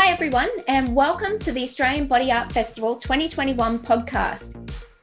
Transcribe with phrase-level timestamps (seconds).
[0.00, 4.54] Hi, everyone, and welcome to the Australian Body Art Festival 2021 podcast.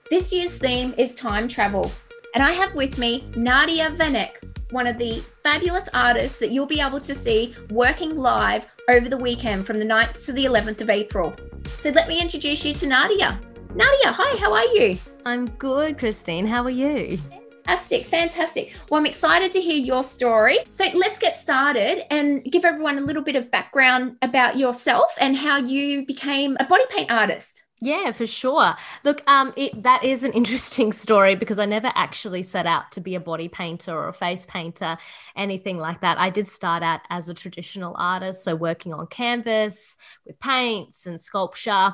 [0.09, 1.91] This year's theme is time travel,
[2.33, 4.37] and I have with me Nadia Vanek,
[4.71, 9.17] one of the fabulous artists that you'll be able to see working live over the
[9.17, 11.35] weekend from the 9th to the 11th of April.
[11.81, 13.37] So let me introduce you to Nadia.
[13.75, 14.97] Nadia, hi, how are you?
[15.25, 16.47] I'm good, Christine.
[16.47, 17.19] How are you?
[17.65, 18.73] Fantastic, fantastic.
[18.89, 20.59] Well, I'm excited to hear your story.
[20.71, 25.35] So let's get started and give everyone a little bit of background about yourself and
[25.35, 27.63] how you became a body paint artist.
[27.81, 28.75] Yeah, for sure.
[29.03, 33.01] Look, um, it, that is an interesting story because I never actually set out to
[33.01, 34.97] be a body painter or a face painter,
[35.35, 36.19] anything like that.
[36.19, 41.19] I did start out as a traditional artist, so working on canvas with paints and
[41.19, 41.93] sculpture.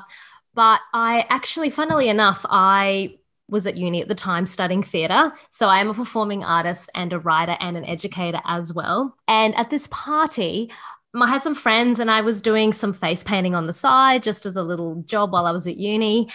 [0.54, 3.16] But I actually, funnily enough, I
[3.52, 5.32] was at uni at the time studying theatre.
[5.50, 9.14] So I am a performing artist and a writer and an educator as well.
[9.28, 10.72] And at this party,
[11.14, 14.46] I had some friends and I was doing some face painting on the side just
[14.46, 16.30] as a little job while I was at uni.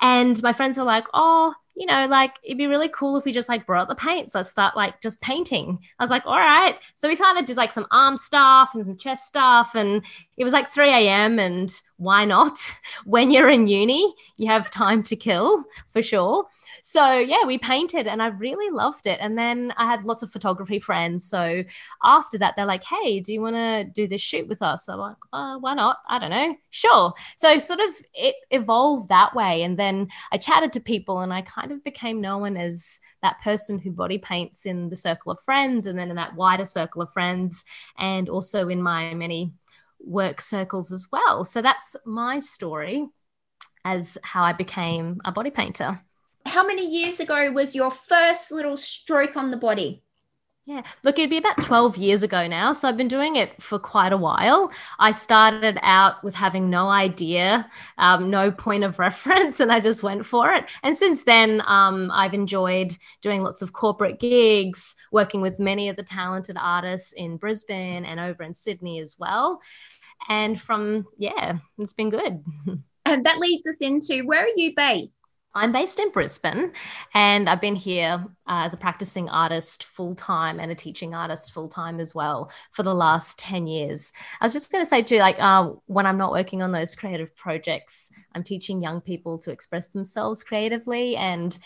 [0.00, 3.32] And my friends were like, oh, you know, like it'd be really cool if we
[3.32, 4.34] just like brought the paints.
[4.34, 5.78] Let's start like just painting.
[5.98, 6.76] I was like, all right.
[6.94, 9.74] So we started to like some arm stuff and some chest stuff.
[9.74, 10.04] And
[10.36, 11.38] it was like 3 a.m.
[11.38, 12.58] And why not?
[13.04, 16.46] When you're in uni, you have time to kill for sure
[16.82, 19.18] so yeah, we painted and I really loved it.
[19.20, 21.28] And then I had lots of photography friends.
[21.28, 21.62] So
[22.04, 24.88] after that, they're like, hey, do you want to do this shoot with us?
[24.88, 25.98] I'm like, uh, why not?
[26.08, 26.54] I don't know.
[26.70, 27.12] Sure.
[27.36, 29.62] So sort of it evolved that way.
[29.62, 33.78] And then I chatted to people and I kind of became known as that person
[33.78, 37.12] who body paints in the circle of friends and then in that wider circle of
[37.12, 37.64] friends
[37.98, 39.52] and also in my many
[40.00, 41.44] work circles as well.
[41.44, 43.06] So that's my story
[43.84, 46.02] as how I became a body painter
[46.46, 50.02] how many years ago was your first little stroke on the body?
[50.66, 52.72] Yeah, look, it'd be about 12 years ago now.
[52.74, 54.70] So I've been doing it for quite a while.
[55.00, 60.04] I started out with having no idea, um, no point of reference, and I just
[60.04, 60.70] went for it.
[60.84, 65.96] And since then, um, I've enjoyed doing lots of corporate gigs, working with many of
[65.96, 69.60] the talented artists in Brisbane and over in Sydney as well.
[70.28, 72.44] And from, yeah, it's been good.
[73.06, 75.19] And that leads us into where are you based?
[75.52, 76.72] I'm based in Brisbane
[77.12, 81.52] and I've been here uh, as a practicing artist full time and a teaching artist
[81.52, 84.12] full time as well for the last 10 years.
[84.40, 86.94] I was just going to say, too, like uh, when I'm not working on those
[86.94, 91.58] creative projects, I'm teaching young people to express themselves creatively and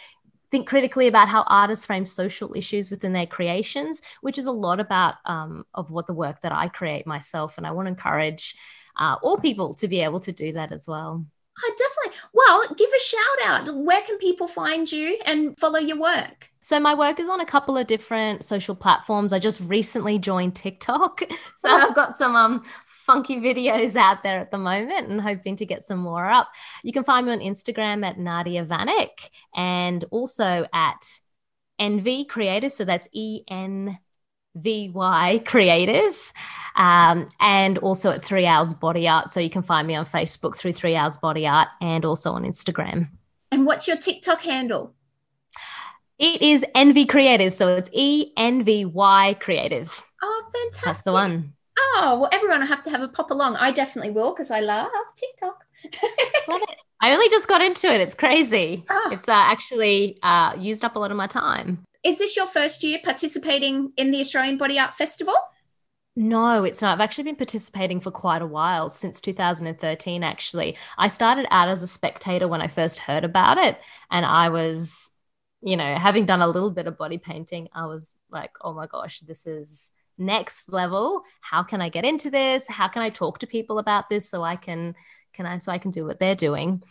[0.50, 4.80] think critically about how artists frame social issues within their creations, which is a lot
[4.80, 7.58] about um, of what the work that I create myself.
[7.58, 8.56] And I want to encourage
[8.98, 11.26] uh, all people to be able to do that as well.
[11.58, 12.13] I definitely.
[12.34, 13.76] Well, give a shout out.
[13.76, 16.50] Where can people find you and follow your work?
[16.62, 19.32] So my work is on a couple of different social platforms.
[19.32, 21.22] I just recently joined TikTok.
[21.56, 22.64] So I've got some um
[23.06, 26.50] funky videos out there at the moment and hoping to get some more up.
[26.82, 31.06] You can find me on Instagram at Nadia Vanek and also at
[31.78, 32.72] Envy Creative.
[32.72, 33.98] So that's E N
[34.54, 36.32] V Y Creative
[36.76, 39.30] um, and also at Three Hours Body Art.
[39.30, 42.44] So you can find me on Facebook through Three Hours Body Art and also on
[42.44, 43.08] Instagram.
[43.52, 44.94] And what's your TikTok handle?
[46.18, 47.52] It is Envy Creative.
[47.52, 50.04] So it's E N V Y Creative.
[50.22, 50.84] Oh, fantastic.
[50.84, 51.52] That's the one.
[51.78, 53.56] Oh, well, everyone will have to have a pop along.
[53.56, 55.64] I definitely will because I love TikTok.
[56.48, 56.78] love it.
[57.00, 58.00] I only just got into it.
[58.00, 58.84] It's crazy.
[58.88, 59.10] Oh.
[59.12, 61.84] It's uh, actually uh, used up a lot of my time.
[62.04, 65.34] Is this your first year participating in the Australian Body Art Festival?
[66.16, 66.94] No, it's not.
[66.94, 70.76] I've actually been participating for quite a while, since 2013, actually.
[70.96, 73.78] I started out as a spectator when I first heard about it.
[74.10, 75.10] And I was,
[75.60, 78.86] you know, having done a little bit of body painting, I was like, oh my
[78.86, 81.22] gosh, this is next level.
[81.40, 82.68] How can I get into this?
[82.68, 84.94] How can I talk to people about this so I can
[85.32, 86.82] can I so I can do what they're doing?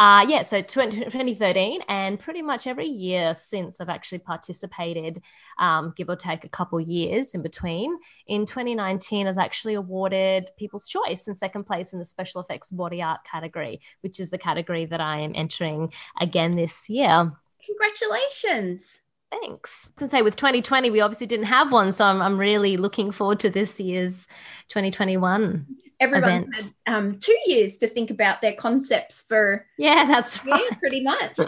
[0.00, 5.20] Uh, yeah, so 20, 2013, and pretty much every year since I've actually participated,
[5.58, 7.94] um, give or take a couple years in between.
[8.26, 12.70] In 2019, I was actually awarded People's Choice in second place in the Special Effects
[12.70, 17.30] Body Art category, which is the category that I am entering again this year.
[17.66, 19.00] Congratulations.
[19.30, 19.92] Thanks.
[19.98, 21.92] To say with 2020, we obviously didn't have one.
[21.92, 24.26] So I'm, I'm really looking forward to this year's
[24.68, 25.66] 2021
[26.00, 30.62] everyone had um, two years to think about their concepts for yeah that's right.
[30.70, 31.38] yeah, pretty much.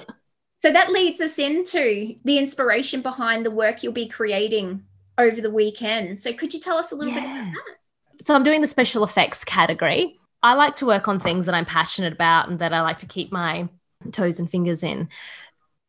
[0.61, 4.85] So that leads us into the inspiration behind the work you'll be creating
[5.19, 6.21] over the weekend.
[6.21, 7.21] So could you tell us a little yeah.
[7.21, 8.25] bit about that?
[8.25, 10.19] So i'm doing the special effects category.
[10.45, 13.07] I like to work on things that i'm passionate about and that i like to
[13.07, 13.69] keep my
[14.11, 15.09] toes and fingers in.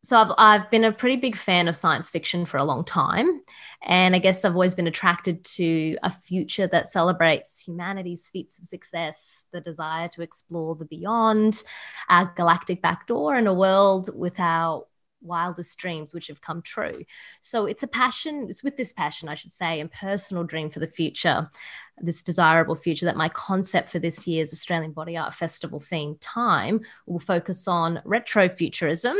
[0.02, 3.40] So I've, I've been a pretty big fan of science fiction for a long time.
[3.84, 8.64] And I guess I've always been attracted to a future that celebrates humanity's feats of
[8.64, 11.62] success, the desire to explore the beyond,
[12.08, 14.86] our galactic backdoor, and a world without
[15.20, 17.02] wildest dreams which have come true.
[17.40, 20.80] So it's a passion, it's with this passion, I should say, and personal dream for
[20.80, 21.50] the future,
[21.98, 26.80] this desirable future that my concept for this year's Australian Body Art Festival theme time
[27.06, 29.14] will focus on retrofuturism,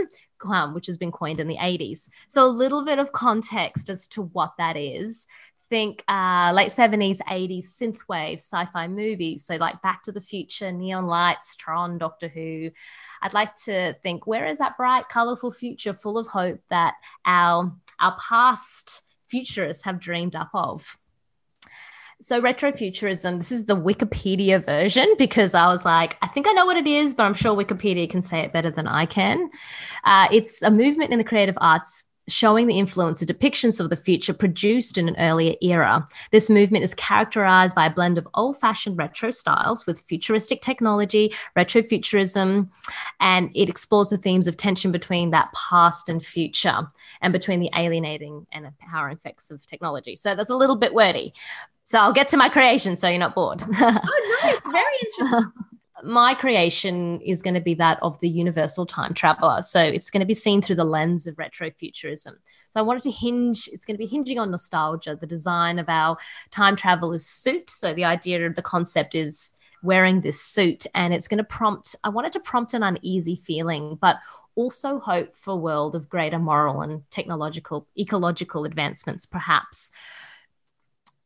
[0.45, 2.09] um, which has been coined in the 80s.
[2.29, 5.27] So a little bit of context as to what that is
[5.71, 9.45] think uh, late 70s, 80s synthwave sci-fi movies.
[9.45, 12.71] So like Back to the Future, Neon Lights, Tron, Doctor Who.
[13.23, 16.95] I'd like to think where is that bright, colorful future full of hope that
[17.25, 20.97] our our past futurists have dreamed up of.
[22.25, 26.65] So, retrofuturism, this is the Wikipedia version because I was like, I think I know
[26.65, 29.51] what it is, but I'm sure Wikipedia can say it better than I can.
[30.05, 33.97] Uh, it's a movement in the creative arts showing the influence of depictions of the
[33.97, 36.07] future produced in an earlier era.
[36.33, 41.35] This movement is characterized by a blend of old fashioned retro styles with futuristic technology,
[41.57, 42.69] retrofuturism,
[43.21, 46.89] and it explores the themes of tension between that past and future
[47.21, 50.17] and between the alienating and empowering effects of technology.
[50.17, 51.35] So that's a little bit wordy.
[51.85, 53.63] So I'll get to my creation so you're not bored.
[53.81, 55.53] oh, no, very interesting
[56.05, 59.63] my creation is going to be that of the universal time traveler.
[59.63, 62.35] So it's going to be seen through the lens of retrofuturism.
[62.71, 65.89] So I wanted to hinge, it's going to be hinging on nostalgia, the design of
[65.89, 66.17] our
[66.51, 67.71] time traveler's suit.
[67.71, 71.95] So the idea of the concept is wearing this suit and it's going to prompt,
[72.05, 74.17] I wanted to prompt an uneasy feeling, but
[74.57, 79.91] also hope for a world of greater moral and technological, ecological advancements, perhaps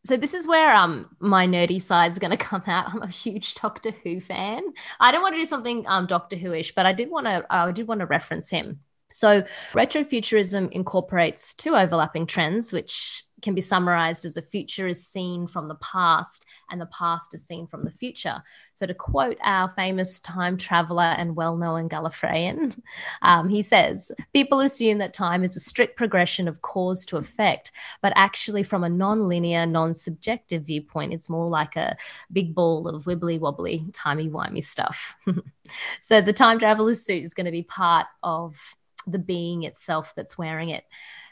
[0.09, 2.87] so this is where um my nerdy side is going to come out.
[2.91, 4.63] I'm a huge Doctor Who fan.
[4.99, 7.71] I don't want to do something um Doctor Who-ish, but I did want to I
[7.71, 8.81] did want to reference him.
[9.13, 15.47] So retrofuturism incorporates two overlapping trends, which can be summarized as a future is seen
[15.47, 18.43] from the past and the past is seen from the future.
[18.75, 22.81] So, to quote our famous time traveler and well known Gallifreyan,
[23.23, 27.73] um, he says, People assume that time is a strict progression of cause to effect,
[28.03, 31.97] but actually, from a non linear, non subjective viewpoint, it's more like a
[32.33, 35.17] big ball of wibbly wobbly, timey wimey stuff.
[36.01, 38.75] so, the time traveler's suit is going to be part of
[39.07, 40.85] the being itself that's wearing it.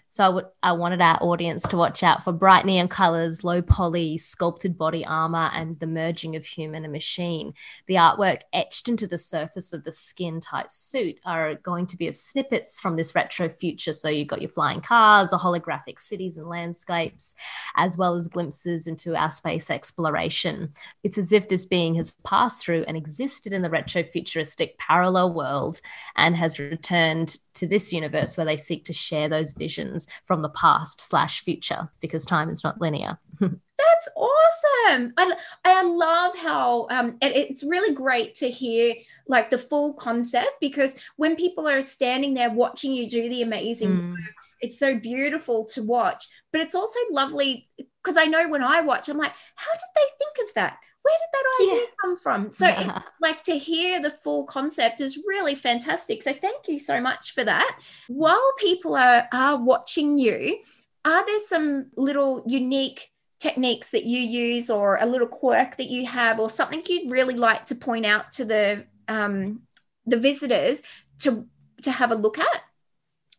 [0.08, 3.60] So I, w- I wanted our audience to watch out for bright neon colors, low
[3.60, 7.54] poly, sculpted body armor, and the merging of human and machine.
[7.86, 12.08] The artwork etched into the surface of the skin tight suit are going to be
[12.08, 13.92] of snippets from this retro future.
[13.92, 17.34] So you've got your flying cars, the holographic cities and landscapes,
[17.74, 20.70] as well as glimpses into our space exploration.
[21.02, 25.34] It's as if this being has passed through and existed in the retro futuristic parallel
[25.34, 25.80] world
[26.14, 30.48] and has returned to this universe where they seek to share those visions from the
[30.50, 33.18] past slash future because time is not linear.
[33.40, 35.12] That's awesome.
[35.16, 38.94] I, I love how um, it, it's really great to hear
[39.28, 43.90] like the full concept because when people are standing there watching you do the amazing
[43.90, 44.10] mm.
[44.10, 46.26] work, it's so beautiful to watch.
[46.52, 47.68] But it's also lovely
[48.02, 50.78] because I know when I watch, I'm like, how did they think of that?
[51.06, 51.94] Where did that idea yeah.
[52.00, 52.52] come from?
[52.52, 56.22] So, it, like to hear the full concept is really fantastic.
[56.22, 57.78] So, thank you so much for that.
[58.08, 60.58] While people are are watching you,
[61.04, 66.06] are there some little unique techniques that you use, or a little quirk that you
[66.06, 69.62] have, or something you'd really like to point out to the um,
[70.06, 70.82] the visitors
[71.20, 71.46] to
[71.82, 72.62] to have a look at?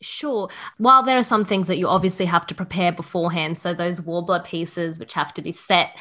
[0.01, 0.49] Sure.
[0.77, 4.45] While there are some things that you obviously have to prepare beforehand, so those Worbla
[4.45, 5.97] pieces which have to be set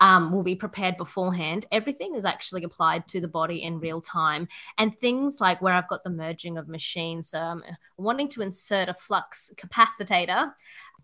[0.00, 1.66] um, will be prepared beforehand.
[1.72, 4.48] Everything is actually applied to the body in real time.
[4.78, 7.62] And things like where I've got the merging of machines, so I'm
[7.96, 10.52] wanting to insert a flux capacitor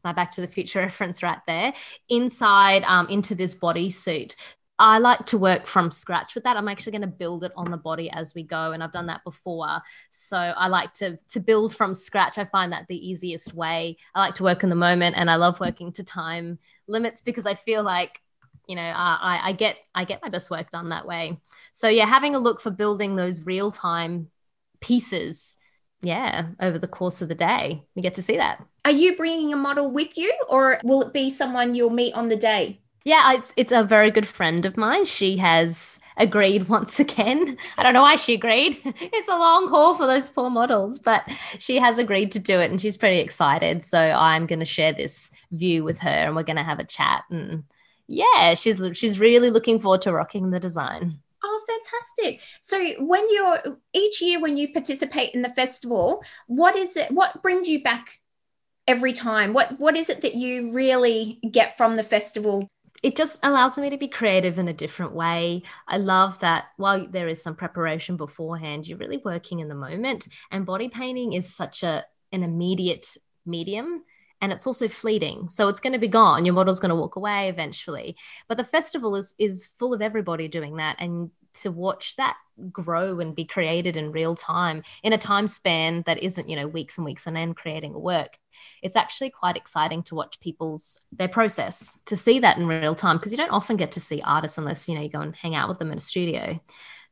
[0.02, 1.72] my back to the future reference right there
[2.10, 4.34] inside um, into this bodysuit
[4.78, 6.56] I like to work from scratch with that.
[6.56, 9.06] I'm actually going to build it on the body as we go, and I've done
[9.06, 9.80] that before.
[10.10, 12.38] So I like to to build from scratch.
[12.38, 13.96] I find that the easiest way.
[14.14, 16.58] I like to work in the moment, and I love working to time
[16.88, 18.20] limits because I feel like
[18.68, 21.38] you know I, I get i get my best work done that way
[21.72, 24.28] so yeah having a look for building those real time
[24.80, 25.56] pieces
[26.02, 29.52] yeah over the course of the day we get to see that are you bringing
[29.52, 33.34] a model with you or will it be someone you'll meet on the day yeah
[33.34, 37.56] it's it's a very good friend of mine she has agreed once again.
[37.76, 38.78] I don't know why she agreed.
[39.16, 41.24] It's a long haul for those poor models, but
[41.58, 43.84] she has agreed to do it and she's pretty excited.
[43.84, 46.84] So I'm going to share this view with her and we're going to have a
[46.84, 47.64] chat and
[48.06, 51.18] yeah, she's she's really looking forward to rocking the design.
[51.42, 52.40] Oh, fantastic.
[52.62, 57.42] So when you're each year when you participate in the festival, what is it what
[57.42, 58.20] brings you back
[58.86, 59.52] every time?
[59.52, 62.68] What what is it that you really get from the festival?
[63.02, 65.62] It just allows me to be creative in a different way.
[65.86, 70.28] I love that while there is some preparation beforehand, you're really working in the moment.
[70.50, 73.06] And body painting is such a an immediate
[73.46, 74.02] medium
[74.40, 75.48] and it's also fleeting.
[75.48, 76.44] So it's going to be gone.
[76.44, 78.16] Your model's going to walk away eventually.
[78.48, 80.96] But the festival is is full of everybody doing that.
[80.98, 81.30] And
[81.62, 82.36] to watch that
[82.72, 86.66] grow and be created in real time in a time span that isn't you know
[86.66, 88.38] weeks and weeks and then creating a work
[88.82, 93.16] it's actually quite exciting to watch people's their process to see that in real time.
[93.16, 95.54] Because you don't often get to see artists unless you know you go and hang
[95.54, 96.60] out with them in a studio.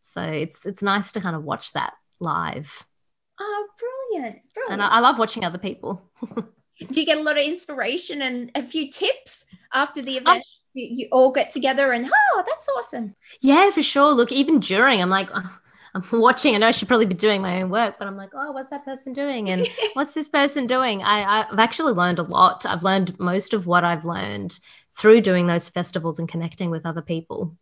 [0.03, 2.87] So it's it's nice to kind of watch that live.
[3.41, 4.73] Oh brilliant, brilliant.
[4.73, 6.03] and I, I love watching other people
[6.79, 10.45] do you get a lot of inspiration and a few tips after the event?
[10.47, 10.59] Oh.
[10.75, 13.15] You, you, all get together and oh, that's awesome.
[13.43, 14.13] Yeah, for sure.
[14.13, 15.59] Look, even during, I'm like, oh,
[15.95, 16.55] I'm watching.
[16.55, 18.71] I know I should probably be doing my own work, but I'm like, oh, what's
[18.71, 19.51] that person doing?
[19.51, 21.03] And what's this person doing?
[21.03, 22.65] I, I've actually learned a lot.
[22.65, 24.59] I've learned most of what I've learned
[24.97, 27.55] through doing those festivals and connecting with other people.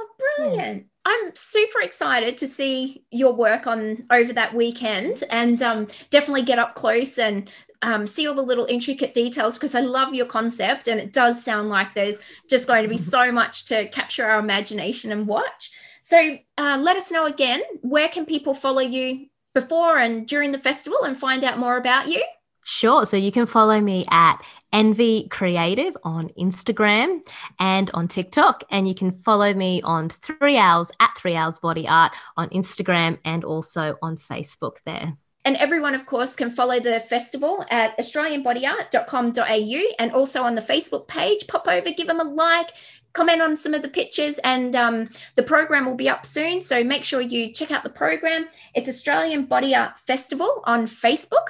[0.00, 0.08] Oh,
[0.38, 0.78] brilliant.
[0.78, 0.82] Yeah.
[1.06, 6.58] I'm super excited to see your work on over that weekend and um, definitely get
[6.58, 7.48] up close and
[7.82, 11.42] um, see all the little intricate details because I love your concept and it does
[11.42, 12.18] sound like there's
[12.48, 15.70] just going to be so much to capture our imagination and watch.
[16.02, 20.58] So uh, let us know again where can people follow you before and during the
[20.58, 22.22] festival and find out more about you?
[22.68, 23.06] Sure.
[23.06, 24.42] So you can follow me at
[24.72, 27.20] Envy Creative on Instagram
[27.60, 28.64] and on TikTok.
[28.70, 33.18] And you can follow me on Three Hours at Three Hours Body Art on Instagram
[33.24, 35.16] and also on Facebook there.
[35.46, 41.06] And everyone, of course, can follow the festival at australianbodyart.com.au and also on the Facebook
[41.06, 41.46] page.
[41.46, 42.70] Pop over, give them a like,
[43.12, 46.62] comment on some of the pictures, and um, the program will be up soon.
[46.62, 48.48] So make sure you check out the program.
[48.74, 51.46] It's Australian Body Art Festival on Facebook.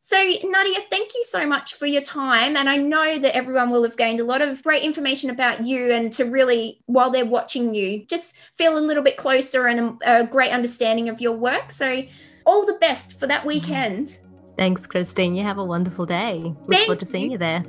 [0.00, 2.56] So, Nadia, thank you so much for your time.
[2.56, 5.92] And I know that everyone will have gained a lot of great information about you
[5.92, 10.20] and to really, while they're watching you, just feel a little bit closer and a,
[10.20, 11.72] a great understanding of your work.
[11.72, 12.04] So,
[12.44, 14.18] all the best for that weekend.
[14.56, 15.34] Thanks, Christine.
[15.34, 16.40] You have a wonderful day.
[16.42, 17.64] Look Thank forward to seeing you, you there.